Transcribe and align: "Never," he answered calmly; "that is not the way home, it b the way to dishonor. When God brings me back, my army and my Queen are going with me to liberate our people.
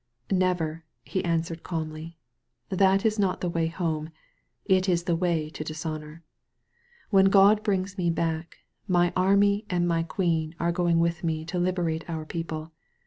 "Never," 0.31 0.83
he 1.03 1.23
answered 1.23 1.61
calmly; 1.61 2.17
"that 2.69 3.05
is 3.05 3.19
not 3.19 3.39
the 3.41 3.49
way 3.51 3.67
home, 3.67 4.09
it 4.65 4.87
b 4.87 4.95
the 4.95 5.15
way 5.15 5.47
to 5.51 5.63
dishonor. 5.63 6.23
When 7.11 7.25
God 7.25 7.61
brings 7.61 7.99
me 7.99 8.09
back, 8.09 8.61
my 8.87 9.13
army 9.15 9.63
and 9.69 9.87
my 9.87 10.01
Queen 10.01 10.55
are 10.59 10.71
going 10.71 10.97
with 10.97 11.23
me 11.23 11.45
to 11.45 11.59
liberate 11.59 12.09
our 12.09 12.25
people. 12.25 12.71